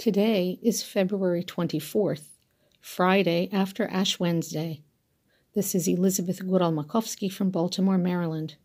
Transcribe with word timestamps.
Today 0.00 0.58
is 0.62 0.82
February 0.82 1.44
24th, 1.44 2.38
Friday 2.80 3.50
after 3.52 3.86
Ash 3.88 4.18
Wednesday. 4.18 4.80
This 5.54 5.74
is 5.74 5.86
Elizabeth 5.86 6.40
Goral-Makowski 6.48 7.30
from 7.30 7.50
Baltimore, 7.50 7.98
Maryland, 7.98 8.56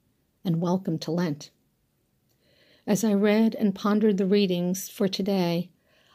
and 0.45 0.61
welcome 0.61 0.97
to 0.99 1.11
Lent. 1.11 1.49
As 2.87 3.03
I 3.03 3.11
read 3.11 3.53
and 3.53 3.75
pondered 3.75 4.15
the 4.15 4.25
readings 4.25 4.87
for 4.87 5.09
today, 5.09 5.71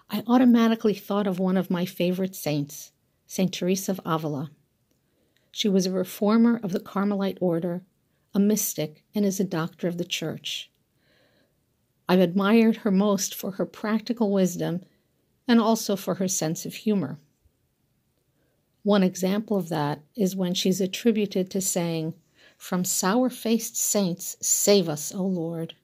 I 0.09 0.25
automatically 0.27 0.95
thought 0.95 1.27
of 1.27 1.39
one 1.39 1.59
of 1.59 1.69
my 1.71 1.85
favorite 1.85 2.35
saints, 2.35 2.93
St. 3.27 3.53
Teresa 3.53 3.93
of 3.93 4.01
Avila. 4.07 4.51
She 5.53 5.69
was 5.69 5.85
a 5.85 5.93
reformer 5.93 6.59
of 6.63 6.73
the 6.73 6.81
Carmelite 6.81 7.37
order, 7.43 7.83
a 8.33 8.39
mystic, 8.39 9.05
and 9.15 9.27
is 9.27 9.39
a 9.39 9.45
doctor 9.45 9.87
of 9.87 9.99
the 9.99 10.05
Church. 10.07 10.71
I've 12.09 12.21
admired 12.21 12.77
her 12.77 12.91
most 12.91 13.35
for 13.35 13.51
her 13.53 13.67
practical 13.67 14.33
wisdom 14.33 14.81
and 15.51 15.61
also 15.61 15.97
for 15.97 16.15
her 16.15 16.29
sense 16.29 16.65
of 16.65 16.75
humor. 16.75 17.19
One 18.85 19.03
example 19.03 19.57
of 19.57 19.69
that 19.69 20.01
is 20.15 20.37
when 20.37 20.55
she's 20.55 20.81
attributed 20.81 21.51
to 21.51 21.61
saying, 21.61 22.15
From 22.57 22.85
sour 22.85 23.29
faced 23.29 23.77
saints, 23.77 24.37
save 24.41 24.89
us, 24.89 25.13
O 25.13 25.25
Lord. 25.25 25.75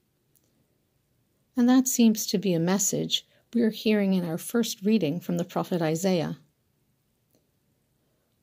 And 1.57 1.67
that 1.67 1.85
seems 1.85 2.25
to 2.27 2.37
be 2.37 2.53
a 2.53 2.61
message 2.61 3.27
we're 3.53 3.71
hearing 3.71 4.13
in 4.13 4.23
our 4.23 4.37
first 4.37 4.83
reading 4.83 5.19
from 5.19 5.37
the 5.37 5.43
prophet 5.43 5.81
Isaiah. 5.81 6.37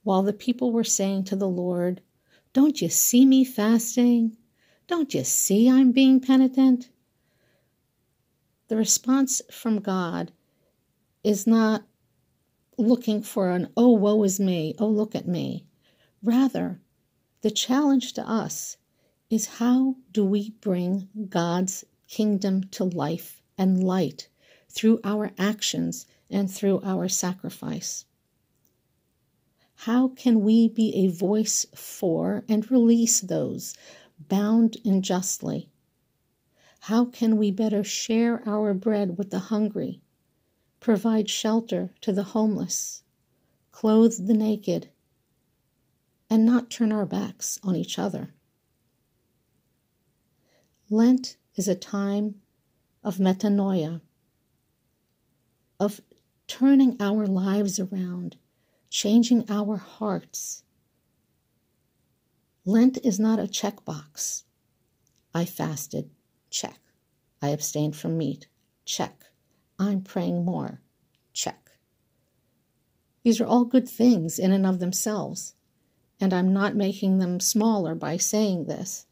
While 0.03 0.25
the 0.25 0.35
people 0.35 0.73
were 0.73 0.85
saying 0.85 1.25
to 1.25 1.37
the 1.37 1.49
Lord, 1.49 2.03
Don't 2.53 2.83
you 2.83 2.91
see 2.91 3.25
me 3.25 3.47
fasting? 3.47 4.37
Don't 4.89 5.15
you 5.15 5.25
see 5.25 5.71
I'm 5.71 5.91
being 5.91 6.21
penitent? 6.21 6.91
The 8.69 8.77
response 8.77 9.41
from 9.51 9.81
God 9.81 10.31
is 11.25 11.47
not 11.47 11.83
looking 12.79 13.23
for 13.23 13.51
an, 13.51 13.69
oh, 13.77 13.91
woe 13.91 14.23
is 14.23 14.39
me, 14.39 14.75
oh, 14.79 14.87
look 14.87 15.17
at 15.17 15.27
me. 15.27 15.65
Rather, 16.23 16.81
the 17.41 17.51
challenge 17.51 18.13
to 18.13 18.29
us 18.29 18.77
is 19.31 19.59
how 19.59 19.97
do 20.13 20.25
we 20.25 20.51
bring 20.61 21.09
God's 21.29 21.85
kingdom 22.07 22.65
to 22.69 22.85
life 22.85 23.43
and 23.59 23.83
light 23.83 24.29
through 24.69 25.01
our 25.03 25.33
actions 25.39 26.07
and 26.31 26.49
through 26.51 26.81
our 26.85 27.09
sacrifice? 27.09 28.05
How 29.75 30.09
can 30.09 30.43
we 30.43 30.69
be 30.69 30.95
a 30.95 31.09
voice 31.09 31.67
for 31.75 32.45
and 32.49 32.71
release 32.71 33.21
those 33.21 33.75
bound 34.29 34.77
unjustly 34.85 35.71
how 36.89 37.07
can 37.07 37.39
we 37.39 37.51
better 37.51 37.83
share 37.83 38.47
our 38.47 38.75
bread 38.75 39.17
with 39.17 39.31
the 39.31 39.39
hungry, 39.39 40.03
provide 40.85 41.31
shelter 41.31 41.89
to 42.03 42.13
the 42.13 42.23
homeless, 42.23 43.03
clothe 43.73 44.27
the 44.27 44.35
naked, 44.35 44.87
and 46.29 46.45
not 46.45 46.69
turn 46.69 46.93
our 46.93 47.07
backs 47.07 47.59
on 47.63 47.75
each 47.75 47.99
other? 47.99 48.35
Lent 50.91 51.39
is 51.57 51.69
a 51.69 51.75
time 51.75 52.35
of 53.03 53.17
metanoia, 53.17 54.03
of 55.81 56.03
turning 56.47 56.95
our 57.01 57.27
lives 57.27 57.81
around, 57.81 58.37
changing 58.91 59.43
our 59.49 59.79
hearts. 59.79 60.65
Lent 62.67 62.99
is 63.03 63.19
not 63.19 63.39
a 63.39 63.45
checkbox. 63.45 64.43
I 65.33 65.47
fasted. 65.47 66.11
Check. 66.51 66.79
I 67.41 67.49
abstained 67.49 67.97
from 67.97 68.19
meat. 68.19 68.49
Check. 68.85 69.25
I'm 69.79 70.03
praying 70.03 70.45
more. 70.45 70.81
Check. 71.33 71.71
These 73.23 73.41
are 73.41 73.47
all 73.47 73.65
good 73.65 73.89
things 73.89 74.39
in 74.39 74.53
and 74.53 74.67
of 74.67 74.79
themselves, 74.79 75.55
and 76.21 76.33
I'm 76.33 76.53
not 76.53 76.77
making 76.77 77.19
them 77.19 77.41
smaller 77.41 77.95
by 77.95 78.17
saying 78.17 78.67
this. 78.67 79.07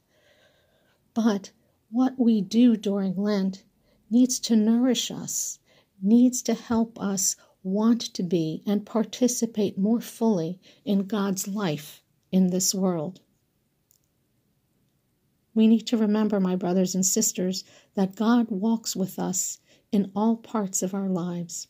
But 1.15 1.51
what 1.91 2.19
we 2.19 2.41
do 2.41 2.77
during 2.77 3.17
Lent 3.17 3.65
needs 4.11 4.39
to 4.41 4.57
nourish 4.57 5.11
us, 5.11 5.59
needs 6.01 6.43
to 6.43 6.55
help 6.55 7.01
us 7.01 7.37
want 7.63 8.01
to 8.01 8.23
be 8.23 8.63
and 8.67 8.85
participate 8.85 9.79
more 9.79 10.01
fully 10.01 10.61
in 10.85 11.07
God's 11.07 11.47
life 11.49 12.03
in 12.31 12.51
this 12.51 12.75
world. 12.75 13.21
We 15.55 15.67
need 15.67 15.87
to 15.89 15.97
remember, 15.97 16.41
my 16.41 16.57
brothers 16.57 16.95
and 16.95 17.05
sisters, 17.05 17.65
that 17.95 18.17
God 18.17 18.47
walks 18.51 18.97
with 18.97 19.19
us 19.19 19.59
in 19.93 20.11
all 20.17 20.37
parts 20.37 20.83
of 20.83 20.95
our 20.95 21.09
lives. 21.09 21.69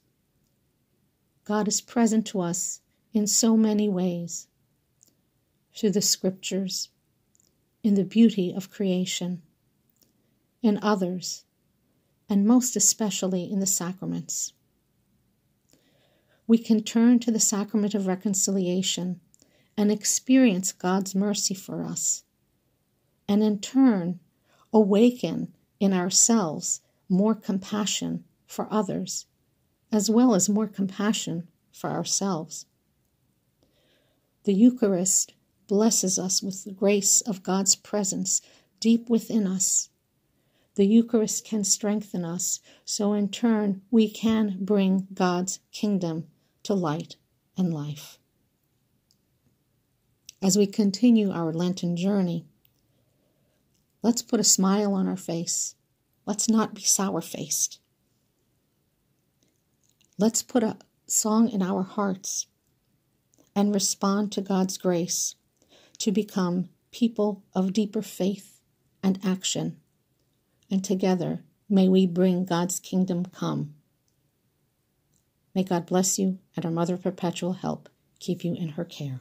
God 1.45 1.69
is 1.69 1.81
present 1.81 2.27
to 2.29 2.41
us 2.41 2.81
in 3.13 3.27
so 3.27 3.57
many 3.57 3.89
ways 3.89 4.47
through 5.75 5.91
the 5.91 6.01
scriptures, 6.01 6.89
in 7.83 7.95
the 7.95 8.05
beauty 8.05 8.55
of 8.55 8.71
creation, 8.71 9.43
in 10.63 10.79
others, 10.83 11.45
and 12.29 12.47
most 12.47 12.77
especially 12.77 13.51
in 13.51 13.59
the 13.59 13.67
sacraments. 13.67 14.53
We 16.47 16.59
can 16.59 16.83
turn 16.83 17.19
to 17.21 17.31
the 17.31 17.41
sacrament 17.41 17.95
of 17.95 18.07
reconciliation 18.07 19.21
and 19.77 19.91
experience 19.91 20.73
God's 20.73 21.15
mercy 21.15 21.55
for 21.55 21.83
us 21.83 22.25
and 23.29 23.43
in 23.43 23.59
turn 23.59 24.21
awaken 24.73 25.53
in 25.81 25.93
ourselves 25.93 26.81
more 27.09 27.35
compassion 27.35 28.25
for 28.47 28.67
others, 28.71 29.27
as 29.91 30.11
well 30.11 30.35
as 30.35 30.49
more 30.49 30.67
compassion 30.67 31.49
for 31.73 31.91
ourselves. 31.91 32.67
The 34.45 34.55
Eucharist 34.55 35.35
blesses 35.67 36.19
us 36.19 36.43
with 36.43 36.65
the 36.65 36.73
grace 36.73 37.21
of 37.23 37.43
God's 37.43 37.77
presence 37.77 38.43
deep 38.81 39.09
within 39.09 39.47
us. 39.47 39.91
The 40.75 40.87
Eucharist 40.87 41.45
can 41.45 41.65
strengthen 41.65 42.25
us, 42.25 42.61
so 42.85 43.13
in 43.13 43.29
turn 43.29 43.83
we 43.91 44.09
can 44.09 44.59
bring 44.61 45.07
God's 45.13 45.61
kingdom 45.71 46.27
to 46.65 46.75
light 46.75 47.17
and 47.57 47.73
life. 47.73 48.19
As 50.41 50.59
we 50.59 50.67
continue 50.67 51.31
our 51.31 51.53
Lenten 51.53 51.97
journey, 51.97 52.47
Let's 54.03 54.23
put 54.23 54.41
a 54.41 54.45
smile 54.45 54.95
on 54.95 55.07
our 55.07 55.17
face. 55.17 55.77
Let's 56.27 56.49
not 56.49 56.75
be 56.75 56.83
sour 56.83 57.21
faced. 57.21 57.81
Let's 60.19 60.43
put 60.43 60.63
a 60.63 60.79
song 61.07 61.49
in 61.49 61.63
our 61.63 61.83
hearts 61.83 62.47
and 63.57 63.75
respond 63.75 64.33
to 64.33 64.41
God's 64.41 64.79
grace 64.79 65.35
to 65.99 66.13
become 66.13 66.69
people 66.91 67.43
of 67.55 67.73
deeper 67.73 68.03
faith 68.03 68.61
and 69.03 69.19
action. 69.25 69.79
And 70.71 70.85
together, 70.85 71.45
may 71.69 71.89
we 71.89 72.07
bring 72.07 72.45
God's 72.45 72.79
kingdom 72.79 73.25
come. 73.27 73.75
May 75.55 75.65
God 75.65 75.87
bless 75.87 76.19
you 76.19 76.39
and 76.57 76.65
our 76.65 76.71
Mother 76.71 76.97
Perpetual 76.97 77.55
help 77.55 77.89
keep 78.21 78.45
you 78.45 78.55
in 78.55 78.71
her 78.71 78.85
care. 78.85 79.21